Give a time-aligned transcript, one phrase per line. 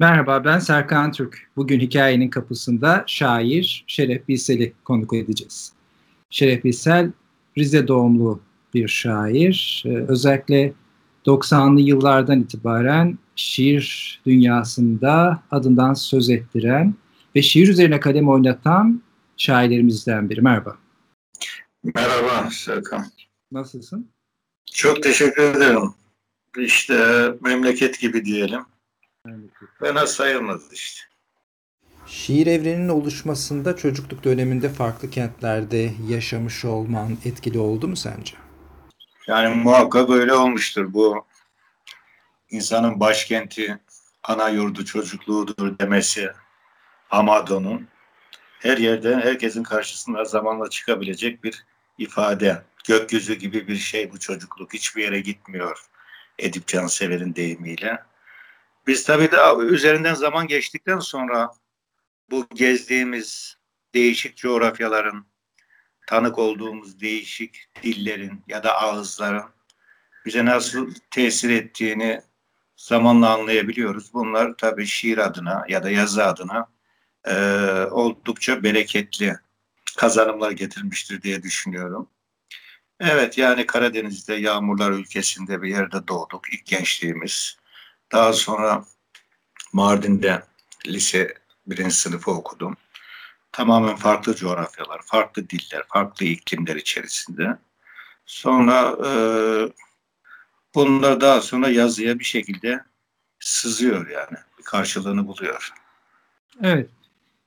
[0.00, 1.50] Merhaba ben Serkan Türk.
[1.56, 5.72] Bugün hikayenin kapısında şair Şeref Bilsel'i konuk edeceğiz.
[6.30, 7.12] Şeref Bilsel
[7.58, 8.40] Rize doğumlu
[8.74, 9.82] bir şair.
[9.86, 10.72] Ee, özellikle
[11.26, 16.94] 90'lı yıllardan itibaren şiir dünyasında adından söz ettiren
[17.36, 19.02] ve şiir üzerine kalem oynatan
[19.36, 20.40] şairlerimizden biri.
[20.40, 20.76] Merhaba.
[21.94, 23.06] Merhaba Serkan.
[23.52, 24.08] Nasılsın?
[24.72, 25.94] Çok teşekkür ederim.
[26.58, 28.60] İşte memleket gibi diyelim.
[29.78, 31.00] Fena sayılmaz işte.
[32.06, 38.36] Şiir evreninin oluşmasında çocukluk döneminde farklı kentlerde yaşamış olman etkili oldu mu sence?
[39.26, 40.92] Yani muhakkak öyle olmuştur.
[40.92, 41.26] Bu
[42.50, 43.78] insanın başkenti,
[44.22, 46.32] ana yurdu çocukluğudur demesi
[47.10, 47.88] Amado'nun
[48.60, 51.64] her yerde herkesin karşısında zamanla çıkabilecek bir
[51.98, 52.62] ifade.
[52.88, 54.74] Gökyüzü gibi bir şey bu çocukluk.
[54.74, 55.86] Hiçbir yere gitmiyor
[56.38, 58.07] Edip Cansever'in deyimiyle.
[58.88, 61.50] Biz tabii de üzerinden zaman geçtikten sonra
[62.30, 63.56] bu gezdiğimiz
[63.94, 65.26] değişik coğrafyaların,
[66.06, 69.44] tanık olduğumuz değişik dillerin ya da ağızların
[70.26, 72.20] bize nasıl tesir ettiğini
[72.76, 74.14] zamanla anlayabiliyoruz.
[74.14, 76.68] Bunlar tabii şiir adına ya da yazı adına
[77.24, 77.34] e,
[77.90, 79.36] oldukça bereketli
[79.96, 82.10] kazanımlar getirmiştir diye düşünüyorum.
[83.00, 87.58] Evet yani Karadeniz'de yağmurlar ülkesinde bir yerde doğduk ilk gençliğimiz.
[88.12, 88.84] Daha sonra
[89.72, 90.42] Mardin'de
[90.86, 91.34] lise
[91.66, 92.76] birinci sınıfı okudum.
[93.52, 97.58] Tamamen farklı coğrafyalar, farklı diller, farklı iklimler içerisinde.
[98.26, 99.10] Sonra e,
[100.74, 102.80] bunlar daha sonra yazıya bir şekilde
[103.40, 104.38] sızıyor yani.
[104.58, 105.72] Bir karşılığını buluyor.
[106.62, 106.90] Evet.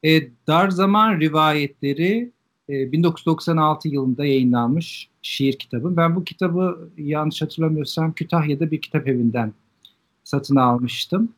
[0.04, 2.32] E, Dar Zaman Rivayetleri
[2.70, 5.98] e, 1996 yılında yayınlanmış şiir kitabı.
[5.98, 9.54] Ben bu kitabı yanlış hatırlamıyorsam Kütahya'da bir kitap evinden
[10.32, 11.30] satın almıştım.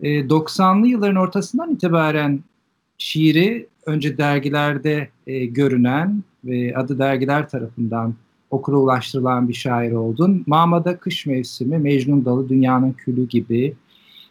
[0.00, 2.40] E, 90'lı yılların ortasından itibaren
[2.98, 8.14] şiiri önce dergilerde e, görünen ve adı dergiler tarafından
[8.50, 10.44] okula ulaştırılan bir şair oldun.
[10.46, 13.74] Mama'da Kış Mevsimi, Mecnun Dalı, Dünyanın Külü gibi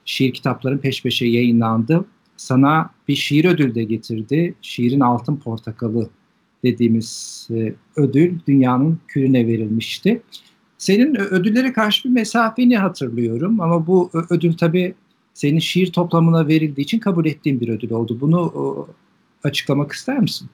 [0.06, 2.06] şiir kitapların peş peşe yayınlandı.
[2.38, 4.56] Sana bir şiir ödül de getirdi.
[4.62, 6.09] Şiirin Altın Portakalı
[6.63, 10.22] dediğimiz e, ödül dünyanın külüne verilmişti.
[10.83, 14.95] Senin ödüllere karşı bir mesafeni hatırlıyorum ama bu ödül tabii
[15.33, 18.17] senin şiir toplamına verildiği için kabul ettiğim bir ödül oldu.
[18.21, 18.88] Bunu
[19.44, 20.49] açıklamak ister misin?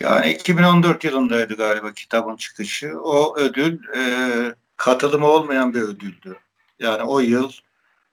[0.00, 3.00] Yani 2014 yılındaydı galiba kitabın çıkışı.
[3.00, 4.00] O ödül e,
[4.76, 6.36] katılımı olmayan bir ödüldü.
[6.78, 7.50] Yani o yıl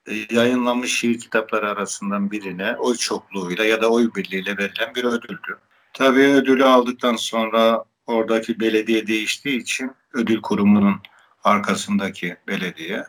[0.08, 5.58] e, yayınlanmış şiir kitapları arasından birine oy çokluğuyla ya da oy birliğiyle verilen bir ödüldü.
[5.92, 10.96] Tabii ödülü aldıktan sonra oradaki belediye değiştiği için ödül kurumunun
[11.44, 13.04] arkasındaki belediye.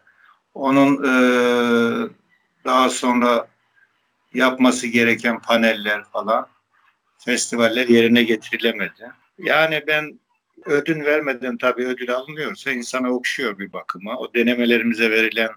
[0.53, 1.13] Onun e,
[2.65, 3.47] daha sonra
[4.33, 6.47] yapması gereken paneller falan
[7.17, 9.11] festivaller yerine getirilemedi.
[9.37, 10.19] Yani ben
[10.65, 14.17] ödün vermeden tabii ödül alınıyorsa insana okşuyor bir bakıma.
[14.17, 15.49] O denemelerimize verilen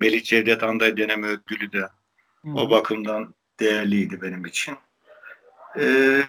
[0.00, 1.88] Melih Cevdet Anday deneme ödülü de
[2.40, 2.56] hmm.
[2.56, 4.76] o bakımdan değerliydi benim için.
[5.78, 6.22] Ee,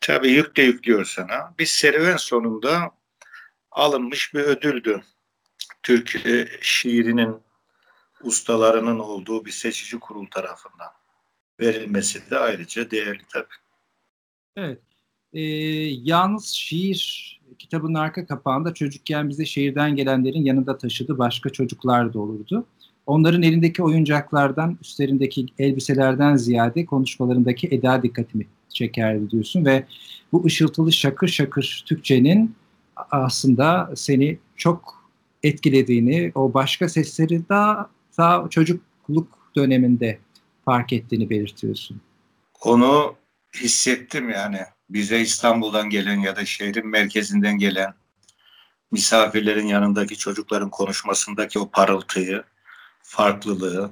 [0.00, 1.54] tabii yük de yüklüyor sana.
[1.58, 2.90] Bir serüven sonunda
[3.78, 5.02] alınmış bir ödüldü.
[5.82, 6.26] Türk
[6.60, 7.36] şiirinin
[8.22, 10.88] ustalarının olduğu bir seçici kurul tarafından
[11.60, 13.46] verilmesi de ayrıca değerli tabii.
[14.56, 14.78] Evet.
[15.32, 15.40] Ee,
[16.02, 22.66] yalnız şiir kitabının arka kapağında çocukken bize şehirden gelenlerin yanında taşıdığı başka çocuklar da olurdu.
[23.06, 29.86] Onların elindeki oyuncaklardan, üstlerindeki elbiselerden ziyade konuşmalarındaki eda dikkatimi çekerdi diyorsun ve
[30.32, 32.54] bu ışıltılı şakır şakır Türkçenin
[33.10, 35.08] aslında seni çok
[35.42, 40.18] etkilediğini, o başka sesleri daha, daha çocukluk döneminde
[40.64, 42.00] fark ettiğini belirtiyorsun.
[42.60, 43.14] Onu
[43.54, 44.60] hissettim yani.
[44.90, 47.94] Bize İstanbul'dan gelen ya da şehrin merkezinden gelen
[48.90, 52.44] misafirlerin yanındaki çocukların konuşmasındaki o parıltıyı,
[53.02, 53.90] farklılığı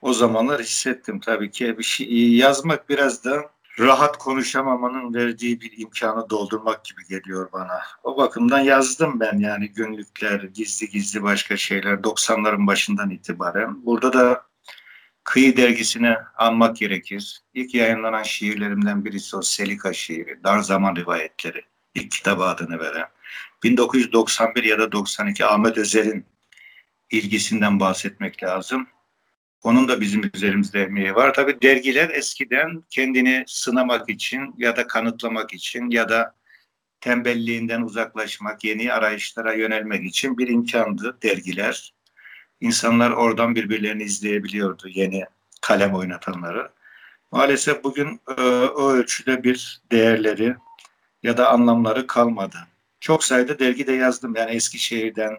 [0.00, 1.78] o zamanlar hissettim tabii ki.
[1.78, 7.80] Bir şey yazmak biraz da rahat konuşamamanın verdiği bir imkanı doldurmak gibi geliyor bana.
[8.02, 13.86] O bakımdan yazdım ben yani günlükler, gizli gizli başka şeyler 90'ların başından itibaren.
[13.86, 14.52] Burada da
[15.24, 17.42] Kıyı dergisine anmak gerekir.
[17.54, 21.62] İlk yayınlanan şiirlerimden birisi o Selika şiiri, Dar Zaman Rivayetleri.
[21.94, 23.08] İlk kitabı adını veren.
[23.62, 26.26] 1991 ya da 92 Ahmet Özer'in
[27.10, 28.86] ilgisinden bahsetmek lazım.
[29.62, 31.34] Onun da bizim üzerimizde emeği var.
[31.34, 36.34] Tabii dergiler eskiden kendini sınamak için ya da kanıtlamak için ya da
[37.00, 41.94] tembelliğinden uzaklaşmak, yeni arayışlara yönelmek için bir imkandı dergiler.
[42.60, 44.88] İnsanlar oradan birbirlerini izleyebiliyordu.
[44.88, 45.24] Yeni
[45.60, 46.70] kalem oynatanları.
[47.32, 50.56] Maalesef bugün e, o ölçüde bir değerleri
[51.22, 52.56] ya da anlamları kalmadı.
[53.00, 54.34] Çok sayıda dergide yazdım.
[54.36, 55.38] Yani Eskişehir'den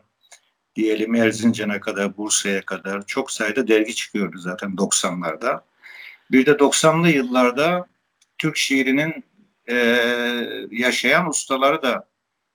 [0.75, 5.61] diyelim Erzincan'a kadar, Bursa'ya kadar çok sayıda dergi çıkıyordu zaten 90'larda.
[6.31, 7.87] Bir de 90'lı yıllarda
[8.37, 9.23] Türk şiirinin
[9.69, 9.75] e,
[10.71, 12.07] yaşayan ustaları da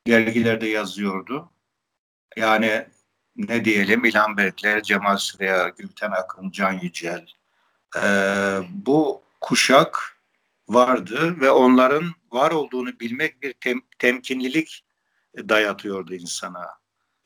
[0.07, 1.51] dergilerde yazıyordu.
[2.37, 2.87] Yani
[3.37, 7.27] ne diyelim İlhan Berkler, Cemal Süreya, Gülten Akın, Can Yücel.
[7.97, 8.03] E,
[8.71, 10.19] bu kuşak
[10.69, 14.85] vardı ve onların var olduğunu bilmek bir tem, temkinlilik
[15.37, 16.67] dayatıyordu insana.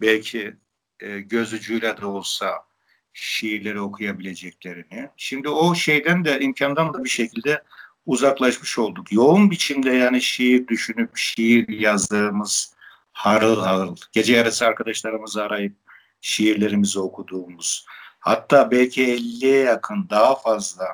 [0.01, 0.57] Belki
[1.03, 2.65] e, göz ucuyla da olsa
[3.13, 5.09] şiirleri okuyabileceklerini.
[5.17, 7.63] Şimdi o şeyden de imkandan da bir şekilde
[8.07, 9.13] uzaklaşmış olduk.
[9.13, 12.75] Yoğun biçimde yani şiir düşünüp şiir yazdığımız
[13.13, 15.77] harıl harıl, gece yarısı arkadaşlarımızı arayıp
[16.21, 17.87] şiirlerimizi okuduğumuz,
[18.21, 20.85] hatta belki 50'ye yakın daha fazla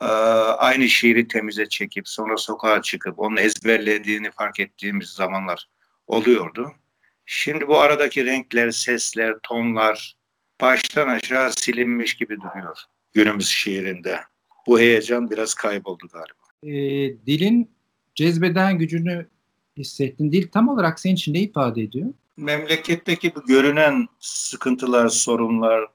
[0.00, 5.68] e, aynı şiiri temize çekip sonra sokağa çıkıp onu ezberlediğini fark ettiğimiz zamanlar
[6.06, 6.72] oluyordu.
[7.26, 10.16] Şimdi bu aradaki renkler, sesler, tonlar
[10.60, 12.78] baştan aşağı silinmiş gibi duruyor
[13.12, 14.20] günümüz şiirinde.
[14.66, 16.42] Bu heyecan biraz kayboldu galiba.
[16.62, 16.72] E,
[17.26, 17.70] dilin
[18.14, 19.26] cezbeden gücünü
[19.76, 20.32] hissettin.
[20.32, 22.06] Dil tam olarak senin için ne ifade ediyor?
[22.36, 25.86] Memleketteki bu görünen sıkıntılar, sorunlar,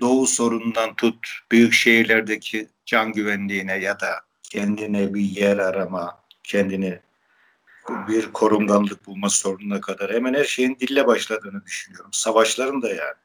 [0.00, 4.08] doğu sorunundan tut, büyük şehirlerdeki can güvenliğine ya da
[4.42, 6.98] kendine bir yer arama, kendini
[8.08, 12.10] bir korunganlık bulma sorununa kadar hemen her şeyin dille başladığını düşünüyorum.
[12.12, 13.16] Savaşların da yani.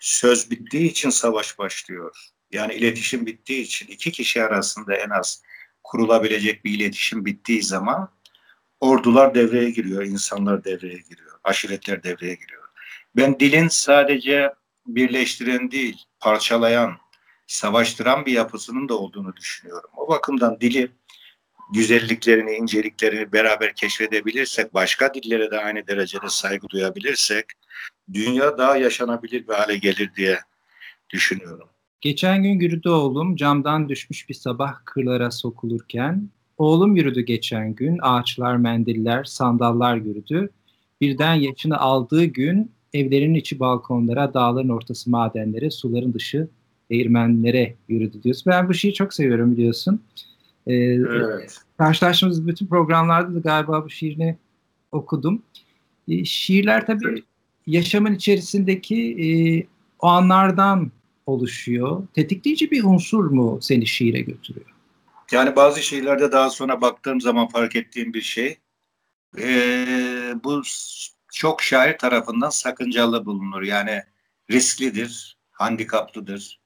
[0.00, 2.32] Söz bittiği için savaş başlıyor.
[2.52, 5.42] Yani iletişim bittiği için iki kişi arasında en az
[5.82, 8.08] kurulabilecek bir iletişim bittiği zaman
[8.80, 12.62] ordular devreye giriyor, insanlar devreye giriyor, aşiretler devreye giriyor.
[13.16, 14.54] Ben dilin sadece
[14.86, 16.96] birleştiren değil, parçalayan,
[17.46, 19.90] savaştıran bir yapısının da olduğunu düşünüyorum.
[19.96, 20.92] O bakımdan dili
[21.72, 27.44] güzelliklerini, inceliklerini beraber keşfedebilirsek, başka dillere de aynı derecede saygı duyabilirsek,
[28.12, 30.38] dünya daha yaşanabilir bir hale gelir diye
[31.10, 31.68] düşünüyorum.
[32.00, 36.28] Geçen gün yürüdü oğlum camdan düşmüş bir sabah kırlara sokulurken.
[36.58, 40.50] Oğlum yürüdü geçen gün ağaçlar, mendiller, sandallar yürüdü.
[41.00, 46.48] Birden yaşını aldığı gün evlerin içi balkonlara, dağların ortası madenlere, suların dışı
[46.90, 48.50] değirmenlere yürüdü diyorsun.
[48.50, 50.02] Ben bu şeyi çok seviyorum biliyorsun.
[50.66, 51.60] Ee, evet.
[51.78, 54.36] Karşılaştığımız bütün programlarda da galiba bu şiirini
[54.92, 55.42] okudum.
[56.08, 57.22] Ee, şiirler tabii
[57.66, 59.28] yaşamın içerisindeki e,
[59.98, 60.90] o anlardan
[61.26, 62.06] oluşuyor.
[62.14, 64.66] Tetikleyici bir unsur mu seni şiire götürüyor?
[65.32, 68.58] Yani bazı şeylerde daha sonra baktığım zaman fark ettiğim bir şey.
[69.38, 70.62] Ee, bu
[71.32, 73.62] çok şair tarafından sakıncalı bulunur.
[73.62, 74.02] Yani
[74.50, 76.60] risklidir, handikaplıdır.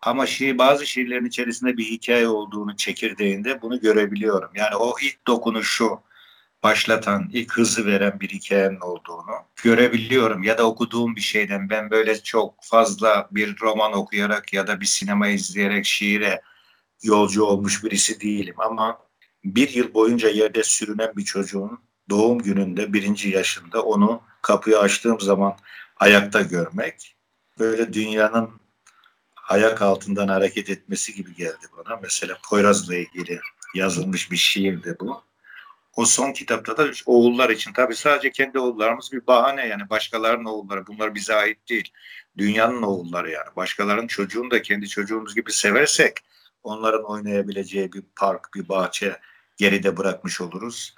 [0.00, 4.50] Ama şiir, bazı şiirlerin içerisinde bir hikaye olduğunu çekirdeğinde bunu görebiliyorum.
[4.54, 6.00] Yani o ilk dokunuşu
[6.62, 10.42] başlatan, ilk hızı veren bir hikayenin olduğunu görebiliyorum.
[10.42, 14.86] Ya da okuduğum bir şeyden ben böyle çok fazla bir roman okuyarak ya da bir
[14.86, 16.42] sinema izleyerek şiire
[17.02, 18.54] yolcu olmuş birisi değilim.
[18.58, 18.98] Ama
[19.44, 21.78] bir yıl boyunca yerde sürünen bir çocuğun
[22.10, 25.56] doğum gününde birinci yaşında onu kapıyı açtığım zaman
[25.96, 27.16] ayakta görmek
[27.58, 28.50] böyle dünyanın
[29.48, 31.98] ayak altından hareket etmesi gibi geldi bana.
[32.02, 33.40] Mesela Poyraz'la ilgili
[33.74, 35.22] yazılmış bir şiirdi bu.
[35.96, 40.86] O son kitapta da oğullar için tabii sadece kendi oğullarımız bir bahane yani başkalarının oğulları
[40.86, 41.92] bunlar bize ait değil.
[42.38, 43.48] Dünyanın oğulları yani.
[43.56, 46.16] Başkalarının çocuğunu da kendi çocuğumuz gibi seversek
[46.62, 49.20] onların oynayabileceği bir park, bir bahçe
[49.56, 50.94] geride bırakmış oluruz.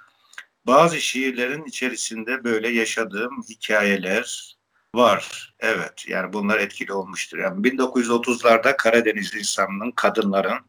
[0.65, 4.57] Bazı şiirlerin içerisinde böyle yaşadığım hikayeler
[4.95, 5.53] var.
[5.59, 7.37] Evet yani bunlar etkili olmuştur.
[7.37, 10.59] Yani 1930'larda Karadeniz insanının, kadınların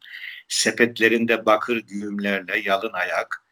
[0.48, 3.44] sepetlerinde bakır güğümlerle yalın ayak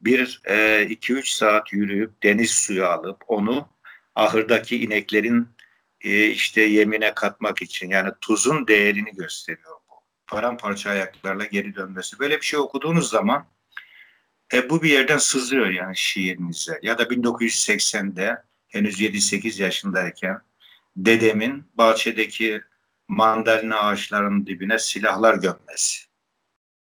[0.00, 3.68] bir e, iki üç saat yürüyüp deniz suyu alıp onu
[4.14, 5.48] ahırdaki ineklerin
[6.00, 9.94] e, işte yemine katmak için yani tuzun değerini gösteriyor bu.
[10.26, 12.18] Paramparça ayaklarla geri dönmesi.
[12.18, 13.46] Böyle bir şey okuduğunuz zaman
[14.54, 16.78] e, bu bir yerden sızıyor yani şiirinize.
[16.82, 20.40] Ya da 1980'de henüz 7-8 yaşındayken
[20.96, 22.60] dedemin bahçedeki
[23.08, 26.04] mandalina ağaçlarının dibine silahlar gömmesi.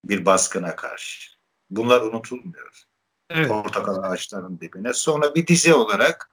[0.05, 1.32] Bir baskına karşı.
[1.70, 2.84] Bunlar unutulmuyor.
[3.29, 3.48] Evet.
[3.48, 4.94] Portakal ağaçlarının dibine.
[4.94, 6.29] Sonra bir dizi olarak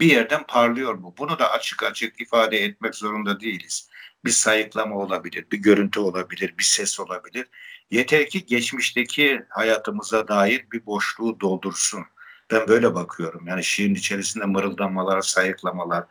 [0.00, 1.16] bir yerden parlıyor bu.
[1.18, 3.88] Bunu da açık açık ifade etmek zorunda değiliz.
[4.24, 7.46] Bir sayıklama olabilir, bir görüntü olabilir, bir ses olabilir.
[7.90, 12.04] Yeter ki geçmişteki hayatımıza dair bir boşluğu doldursun.
[12.50, 13.46] Ben böyle bakıyorum.
[13.46, 16.04] Yani şiirin içerisinde mırıldanmalar, sayıklamalar,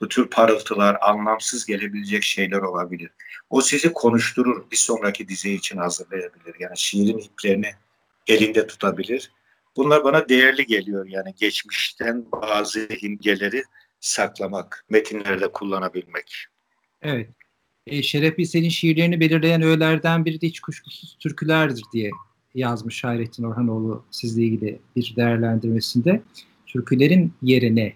[0.00, 3.10] Bu tür parıltılar, anlamsız gelebilecek şeyler olabilir.
[3.50, 6.54] O sizi konuşturur, bir sonraki dizi için hazırlayabilir.
[6.60, 7.70] Yani şiirin iplerini
[8.26, 9.32] elinde tutabilir.
[9.76, 13.62] Bunlar bana değerli geliyor yani geçmişten bazı imgeleri
[14.00, 16.46] saklamak, metinlerde kullanabilmek.
[17.02, 17.30] Evet.
[17.86, 22.10] E, Şeref Bilsel'in şiirlerini belirleyen öğelerden biri de hiç kuşkusuz türkülerdir diye
[22.54, 26.22] yazmış Hayrettin Orhanoğlu sizle ilgili bir değerlendirmesinde.
[26.66, 27.94] Türkülerin yerine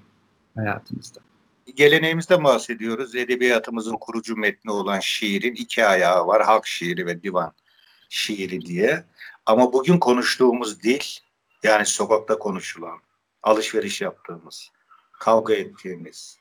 [0.55, 1.21] hayatınızda.
[1.77, 3.15] Geleneğimizde bahsediyoruz.
[3.15, 6.43] Edebiyatımızın kurucu metni olan şiirin iki ayağı var.
[6.45, 7.53] Halk şiiri ve divan
[8.09, 9.05] şiiri diye.
[9.47, 11.01] Ama bugün konuştuğumuz dil
[11.63, 12.99] yani sokakta konuşulan,
[13.43, 14.71] alışveriş yaptığımız,
[15.13, 16.39] kavga ettiğimiz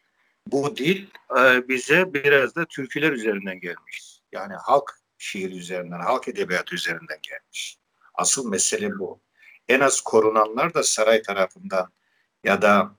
[0.52, 1.06] bu dil
[1.40, 4.20] e, bize biraz da türküler üzerinden gelmiş.
[4.32, 7.78] Yani halk şiir üzerinden, halk edebiyatı üzerinden gelmiş.
[8.18, 9.20] Asıl mesele bu.
[9.68, 11.90] En az korunanlar da saray tarafından
[12.44, 12.96] ya da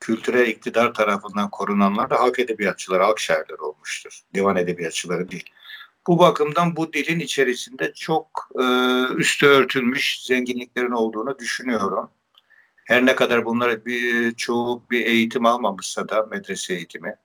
[0.00, 4.20] kültürel iktidar tarafından korunanlar da halk edebiyatçıları, halk şairleri olmuştur.
[4.34, 5.50] Divan edebiyatçıları değil.
[6.06, 8.64] Bu bakımdan bu dilin içerisinde çok e,
[9.16, 12.10] üstü örtülmüş zenginliklerin olduğunu düşünüyorum.
[12.84, 17.16] Her ne kadar bunlar bir çoğu bir eğitim almamışsa da medrese eğitimi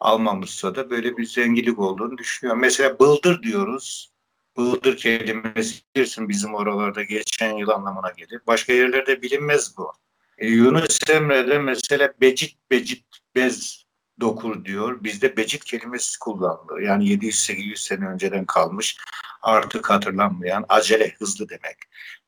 [0.00, 2.60] almamışsa da böyle bir zenginlik olduğunu düşünüyorum.
[2.60, 4.12] Mesela bıldır diyoruz.
[4.58, 8.40] Bıldır kelimesi bilirsin bizim oralarda geçen yıl anlamına gelir.
[8.46, 9.92] Başka yerlerde bilinmez bu.
[10.38, 13.84] E, Yunus Emre'de mesela becit becit bez
[14.20, 15.04] dokur diyor.
[15.04, 16.80] Bizde becit kelimesi kullanılır.
[16.80, 18.96] Yani 700-800 sene önceden kalmış
[19.42, 21.76] artık hatırlanmayan acele hızlı demek.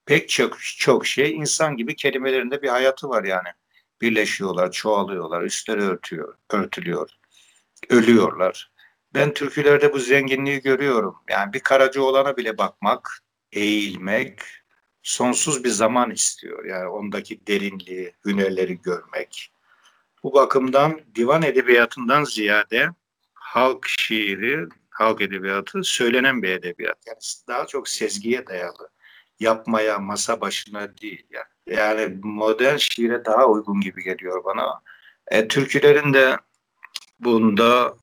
[0.07, 3.49] Pek çok çok şey insan gibi kelimelerinde bir hayatı var yani.
[4.01, 7.11] Birleşiyorlar, çoğalıyorlar, üstleri örtüyor, örtülüyor,
[7.89, 8.71] ölüyorlar.
[9.15, 11.17] Ben türkülerde bu zenginliği görüyorum.
[11.29, 13.19] Yani bir karaca olana bile bakmak,
[13.53, 14.41] eğilmek,
[15.03, 16.65] sonsuz bir zaman istiyor.
[16.65, 19.53] Yani ondaki derinliği, hünerleri görmek.
[20.23, 22.91] Bu bakımdan divan edebiyatından ziyade
[23.35, 26.99] halk şiiri, halk edebiyatı söylenen bir edebiyat.
[27.07, 28.89] Yani daha çok sezgiye dayalı.
[29.41, 31.27] Yapmaya, masa başına değil.
[31.31, 34.81] Yani, yani modern şiire daha uygun gibi geliyor bana.
[35.27, 36.37] E, türkülerin de
[37.21, 37.97] bunda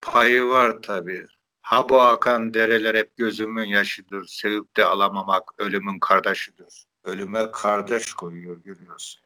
[0.00, 1.26] payı var tabii.
[1.62, 4.26] Ha bu akan dereler hep gözümün yaşıdır.
[4.26, 6.84] Sevip de alamamak ölümün kardeşidir.
[7.04, 9.22] Ölüme kardeş koyuyor görüyorsun.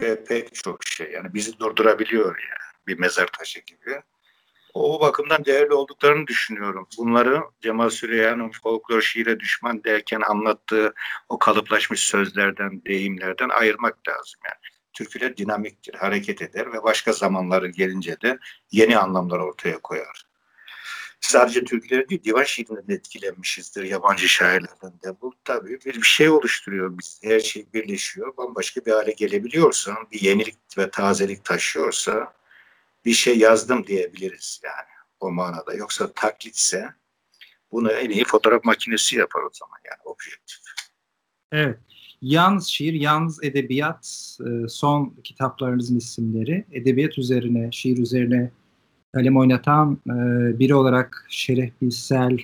[0.00, 4.02] Ve pek çok şey yani bizi durdurabiliyor yani bir mezar taşı gibi.
[4.74, 6.88] O bakımdan değerli olduklarını düşünüyorum.
[6.98, 10.94] Bunları Cemal Süreyya'nın folklor şiire düşman derken anlattığı
[11.28, 14.57] o kalıplaşmış sözlerden, deyimlerden ayırmak lazım yani.
[14.98, 18.38] Türküler dinamiktir, hareket eder ve başka zamanları gelince de
[18.70, 20.28] yeni anlamlar ortaya koyar
[21.20, 25.20] sadece Türkleri değil divan şiirinden de etkilenmişizdir yabancı şairlerden de.
[25.20, 26.98] Bu tabii bir, bir şey oluşturuyor.
[26.98, 28.36] Biz, her şey birleşiyor.
[28.36, 32.34] Bambaşka bir hale gelebiliyorsa, bir yenilik ve tazelik taşıyorsa
[33.04, 34.88] bir şey yazdım diyebiliriz yani
[35.20, 35.74] o manada.
[35.74, 36.94] Yoksa taklitse
[37.72, 40.58] bunu en iyi fotoğraf makinesi yapar o zaman yani objektif.
[41.52, 41.78] Evet.
[42.22, 46.64] Yalnız şiir, yalnız edebiyat e, son kitaplarınızın isimleri.
[46.72, 48.50] Edebiyat üzerine, şiir üzerine
[49.14, 50.12] kalem oynatan e,
[50.58, 52.38] biri olarak Şeref Bilsel e,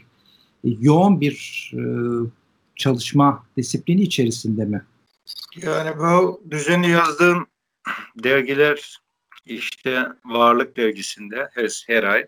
[0.80, 1.70] yoğun bir
[2.76, 4.82] çalışma disiplini içerisinde mi?
[5.62, 7.46] Yani bu düzenli yazdığım
[8.16, 8.98] dergiler
[9.46, 12.26] işte Varlık Dergisi'nde her, her ay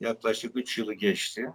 [0.00, 1.46] yaklaşık 3 yılı geçti.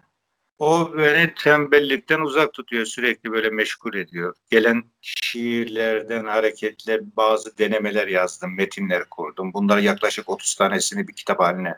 [0.62, 4.36] O beni tembellikten uzak tutuyor, sürekli böyle meşgul ediyor.
[4.52, 9.54] Gelen şiirlerden hareketler, bazı denemeler yazdım, metinler kurdum.
[9.54, 11.78] Bunlar yaklaşık 30 tanesini bir kitap haline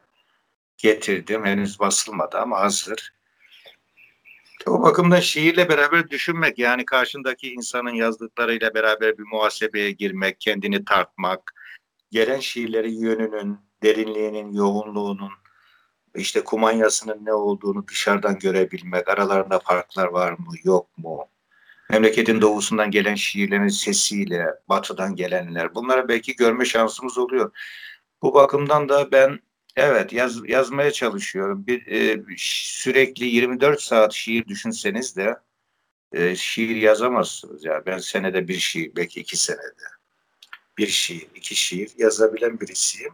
[0.78, 1.46] getirdim.
[1.46, 3.14] Henüz basılmadı ama hazır.
[4.68, 11.54] O bakımdan şiirle beraber düşünmek yani karşındaki insanın yazdıklarıyla beraber bir muhasebeye girmek, kendini tartmak,
[12.12, 15.43] gelen şiirleri yönünün, derinliğinin, yoğunluğunun,
[16.16, 21.28] işte kumanyasının ne olduğunu dışarıdan görebilmek, aralarında farklar var mı, yok mu?
[21.90, 27.52] Memleketin doğusundan gelen şiirlerin sesiyle, batıdan gelenler, bunları belki görme şansımız oluyor.
[28.22, 29.40] Bu bakımdan da ben
[29.76, 31.68] Evet yaz, yazmaya çalışıyorum.
[31.68, 35.36] Bir, e, sürekli 24 saat şiir düşünseniz de
[36.12, 37.66] e, şiir yazamazsınız.
[37.66, 39.84] Yani ben senede bir şiir, belki iki senede
[40.78, 43.14] bir şiir, iki şiir yazabilen birisiyim.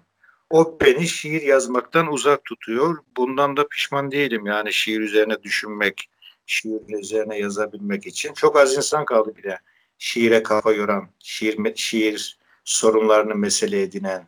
[0.50, 2.98] O beni şiir yazmaktan uzak tutuyor.
[3.18, 4.46] Bundan da pişman değilim.
[4.46, 6.10] Yani şiir üzerine düşünmek,
[6.46, 8.34] şiir üzerine yazabilmek için.
[8.34, 9.60] Çok az insan kaldı bir de
[9.98, 14.28] şiire kafa yoran, şiir, şiir sorunlarını mesele edinen,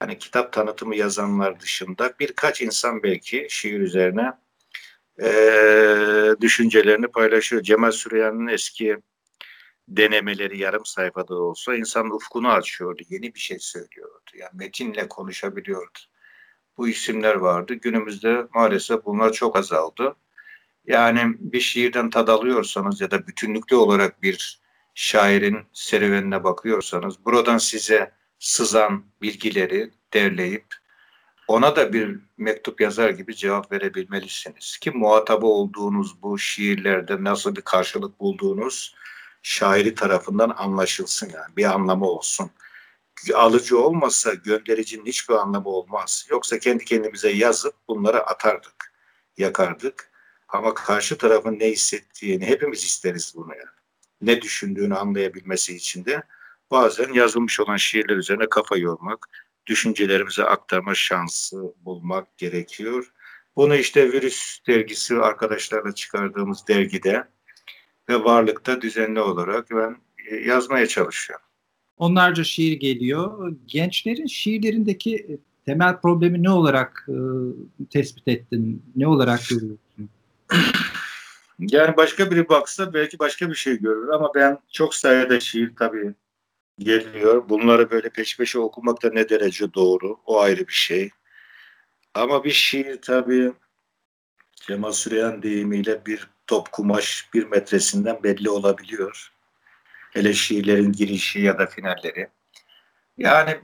[0.00, 4.32] hani kitap tanıtımı yazanlar dışında birkaç insan belki şiir üzerine
[5.22, 5.30] e,
[6.40, 7.62] düşüncelerini paylaşıyor.
[7.62, 8.96] Cemal Süreyya'nın eski
[9.88, 13.02] denemeleri yarım sayfada olsa insanın ufkunu açıyordu.
[13.08, 14.30] Yeni bir şey söylüyordu.
[14.34, 15.98] Yani metinle konuşabiliyordu.
[16.76, 17.74] Bu isimler vardı.
[17.74, 20.16] Günümüzde maalesef bunlar çok azaldı.
[20.86, 24.60] Yani bir şiirden tad alıyorsanız ya da bütünlüklü olarak bir
[24.94, 30.66] şairin serüvenine bakıyorsanız buradan size sızan bilgileri derleyip
[31.48, 34.78] ona da bir mektup yazar gibi cevap verebilmelisiniz.
[34.78, 38.94] Ki muhatabı olduğunuz bu şiirlerde nasıl bir karşılık bulduğunuz
[39.46, 42.50] şairi tarafından anlaşılsın yani bir anlamı olsun.
[43.34, 46.26] Alıcı olmasa göndericinin hiçbir anlamı olmaz.
[46.30, 48.92] Yoksa kendi kendimize yazıp bunları atardık,
[49.38, 50.10] yakardık.
[50.48, 53.76] Ama karşı tarafın ne hissettiğini hepimiz isteriz bunu yani.
[54.20, 56.22] Ne düşündüğünü anlayabilmesi için de
[56.70, 59.28] bazen yazılmış olan şiirler üzerine kafa yormak,
[59.66, 63.12] düşüncelerimize aktarma şansı bulmak gerekiyor.
[63.56, 67.35] Bunu işte Virüs dergisi arkadaşlarla çıkardığımız dergide
[68.08, 69.96] ve varlıkta düzenli olarak ben
[70.30, 71.46] e, yazmaya çalışıyorum.
[71.96, 73.52] Onlarca şiir geliyor.
[73.66, 77.16] Gençlerin şiirlerindeki e, temel problemi ne olarak e,
[77.90, 78.82] tespit ettin?
[78.96, 80.10] Ne olarak görüyorsun?
[81.58, 86.14] Yani başka biri baksa belki başka bir şey görür ama ben çok sayıda şiir tabii
[86.78, 87.48] geliyor.
[87.48, 91.10] Bunları böyle peş peşe okumak da ne derece doğru o ayrı bir şey.
[92.14, 93.52] Ama bir şiir tabii
[94.66, 99.32] Cemal Süreyan deyimiyle bir top kumaş bir metresinden belli olabiliyor.
[100.12, 102.28] Hele şiirlerin girişi ya da finalleri.
[103.18, 103.60] Yani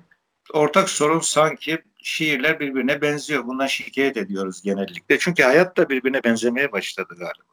[0.52, 3.46] ortak sorun sanki şiirler birbirine benziyor.
[3.46, 5.18] Bundan şikayet ediyoruz genellikle.
[5.18, 7.52] Çünkü hayat da birbirine benzemeye başladı galiba.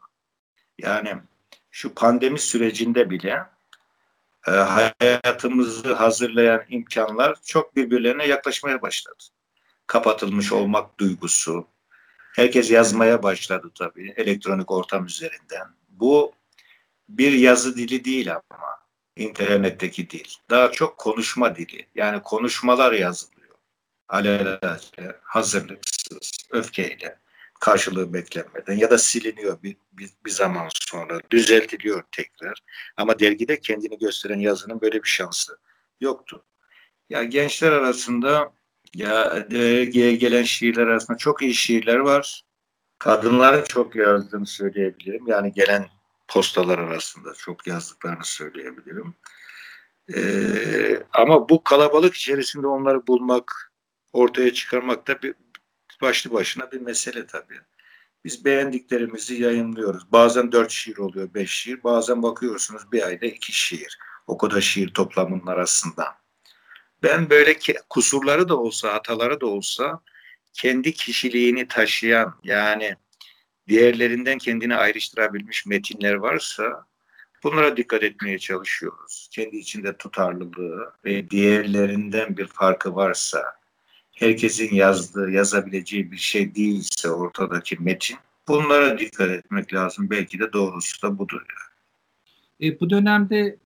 [0.77, 1.15] Yani
[1.71, 3.43] şu pandemi sürecinde bile
[4.48, 9.24] e, hayatımızı hazırlayan imkanlar çok birbirlerine yaklaşmaya başladı.
[9.88, 11.67] Kapatılmış olmak duygusu.
[12.36, 15.67] Herkes yazmaya başladı tabii elektronik ortam üzerinden.
[15.89, 16.33] Bu
[17.09, 18.79] bir yazı dili değil ama
[19.15, 20.27] internetteki dil.
[20.50, 21.88] Daha çok konuşma dili.
[21.95, 23.55] Yani konuşmalar yazılıyor.
[24.09, 27.19] Alelacele, hazırlıksız, öfkeyle
[27.59, 32.59] karşılığı beklenmeden ya da siliniyor bir, bir, bir zaman sonra düzeltiliyor tekrar.
[32.98, 35.58] Ama dergide kendini gösteren yazının böyle bir şansı
[36.01, 36.45] yoktu.
[37.10, 38.54] Ya gençler arasında
[38.95, 42.43] ya dergiye gelen şiirler arasında çok iyi şiirler var.
[42.99, 45.28] Kadınların çok yazdığını söyleyebilirim.
[45.28, 45.88] Yani gelen
[46.28, 49.15] postalar arasında çok yazdıklarını söyleyebilirim.
[50.15, 53.71] Ee, ama bu kalabalık içerisinde onları bulmak,
[54.13, 55.36] ortaya çıkarmak da bir,
[56.02, 57.60] başlı başına bir mesele tabii.
[58.25, 60.12] Biz beğendiklerimizi yayınlıyoruz.
[60.12, 61.84] Bazen dört şiir oluyor, beş şiir.
[61.84, 63.99] Bazen bakıyorsunuz bir ayda iki şiir.
[64.28, 66.18] O kadar şiir toplamının arasında.
[67.03, 67.59] Ben böyle
[67.89, 70.01] kusurları da olsa, hataları da olsa
[70.53, 72.95] kendi kişiliğini taşıyan yani
[73.67, 76.85] diğerlerinden kendini ayrıştırabilmiş metinler varsa
[77.43, 79.29] bunlara dikkat etmeye çalışıyoruz.
[79.31, 83.59] Kendi içinde tutarlılığı ve diğerlerinden bir farkı varsa
[84.15, 90.09] herkesin yazdığı, yazabileceği bir şey değilse ortadaki metin bunlara dikkat etmek lazım.
[90.09, 91.41] Belki de doğrusu da budur.
[92.62, 93.57] E, bu dönemde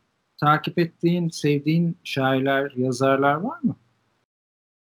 [0.44, 3.76] takip ettiğin, sevdiğin şairler, yazarlar var mı?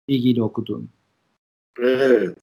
[0.07, 0.89] İlgili okuduğun.
[1.79, 2.37] Evet.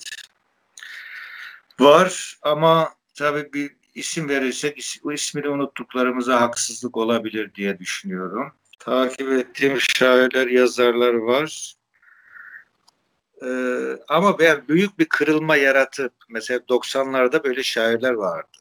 [1.80, 8.52] Var ama tabii bir isim verirsek o ismini unuttuklarımıza haksızlık olabilir diye düşünüyorum.
[8.78, 11.74] Takip ettiğim şairler, yazarlar var.
[13.42, 18.58] Ee, ama ben büyük bir kırılma yaratıp mesela 90'larda böyle şairler vardı.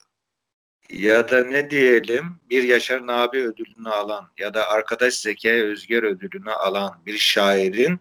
[0.89, 6.51] Ya da ne diyelim bir Yaşar Nabi ödülünü alan ya da Arkadaş Zekai Özger ödülünü
[6.51, 7.99] alan bir şairin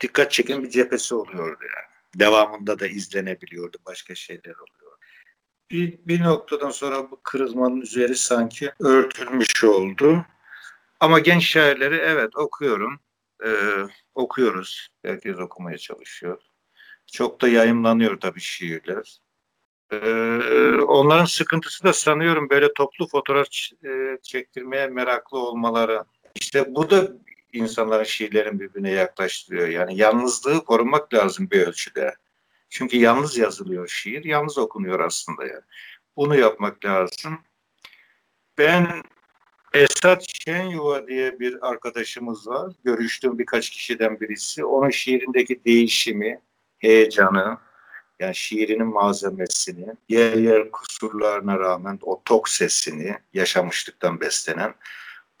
[0.00, 1.94] dikkat çeken bir cephesi oluyordu yani.
[2.14, 4.98] Devamında da izlenebiliyordu başka şeyler oluyor.
[5.70, 10.26] Bir, bir noktadan sonra bu kırılmanın üzeri sanki örtülmüş oldu.
[11.00, 13.00] Ama genç şairleri evet okuyorum
[13.44, 13.50] e,
[14.14, 14.88] okuyoruz.
[15.04, 16.42] Herkes okumaya çalışıyor.
[17.12, 19.18] Çok da yayınlanıyor tabii şiirler.
[19.92, 19.96] E,
[20.80, 23.46] onların sıkıntısı da sanıyorum böyle toplu fotoğraf
[23.84, 26.04] e, çektirmeye meraklı olmaları.
[26.34, 27.12] İşte bu da
[27.52, 29.68] insanların şiirlerin birbirine yaklaştırıyor.
[29.68, 32.14] Yani yalnızlığı korumak lazım bir ölçüde.
[32.68, 35.62] Çünkü yalnız yazılıyor şiir, yalnız okunuyor aslında yani.
[36.16, 37.38] Bunu yapmak lazım.
[38.58, 39.02] Ben
[39.74, 42.72] Esat Şenyuva diye bir arkadaşımız var.
[42.84, 44.64] Görüştüğüm birkaç kişiden birisi.
[44.64, 46.40] Onun şiirindeki değişimi,
[46.78, 47.58] heyecanı,
[48.20, 54.74] yani şiirinin malzemesini, yer yer kusurlarına rağmen o tok sesini yaşamışlıktan beslenen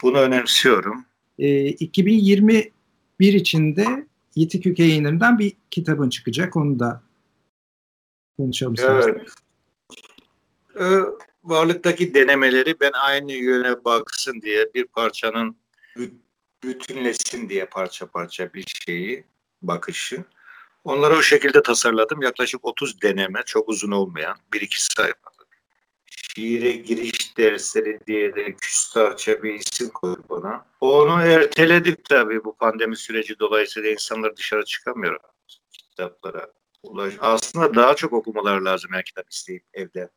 [0.02, 1.04] bunu önemsiyorum.
[1.38, 2.72] E, 2021
[3.18, 6.56] içinde Yitik Ülke yayınlarından bir kitabın çıkacak.
[6.56, 7.02] Onu da
[8.36, 8.74] konuşalım.
[8.78, 9.28] Evet.
[10.80, 10.98] Ee,
[11.44, 15.56] varlıktaki denemeleri ben aynı yöne baksın diye bir parçanın
[16.62, 19.24] bütünlesin diye parça parça bir şeyi
[19.62, 20.24] bakışı.
[20.84, 22.22] Onları o şekilde tasarladım.
[22.22, 25.58] Yaklaşık 30 deneme, çok uzun olmayan, bir iki sayfalık.
[26.06, 30.66] Şiire giriş dersleri diye de küstahça bir isim koydu bana.
[30.80, 35.18] Onu erteledik tabii bu pandemi süreci dolayısıyla insanlar dışarı çıkamıyor
[35.72, 36.52] kitaplara.
[36.82, 37.14] Ulaş.
[37.20, 40.08] Aslında daha çok okumalar lazım yani kitap isteyip evde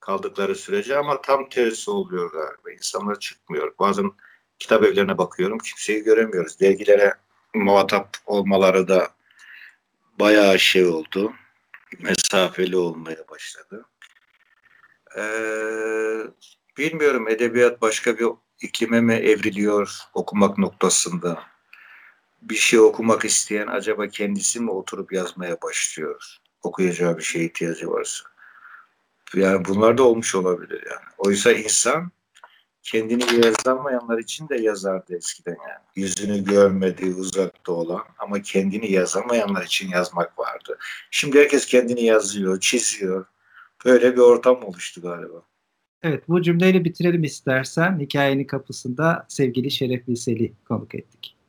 [0.00, 2.70] kaldıkları sürece ama tam tersi oluyor galiba.
[2.72, 3.74] İnsanlar çıkmıyor.
[3.78, 4.12] Bazen
[4.58, 6.60] kitap evlerine bakıyorum kimseyi göremiyoruz.
[6.60, 7.14] Dergilere
[7.54, 9.08] muhatap olmaları da
[10.20, 11.32] bayağı şey oldu.
[11.98, 13.84] Mesafeli olmaya başladı.
[15.16, 15.22] Ee,
[16.78, 18.26] bilmiyorum edebiyat başka bir
[18.62, 21.42] iklime mi evriliyor okumak noktasında?
[22.42, 26.36] Bir şey okumak isteyen acaba kendisi mi oturup yazmaya başlıyor?
[26.62, 28.24] Okuyacağı bir şeye ihtiyacı varsa.
[29.34, 31.06] Yani bunlar da olmuş olabilir yani.
[31.18, 32.12] Oysa insan
[32.82, 35.84] kendini yazamayanlar için de yazardı eskiden yani.
[35.96, 40.78] Yüzünü görmediği uzakta olan ama kendini yazamayanlar için yazmak vardı.
[41.10, 43.26] Şimdi herkes kendini yazıyor, çiziyor.
[43.84, 45.42] Böyle bir ortam oluştu galiba.
[46.02, 48.00] Evet bu cümleyle bitirelim istersen.
[48.00, 51.36] Hikayenin kapısında sevgili Şeref Bilsel'i konuk ettik.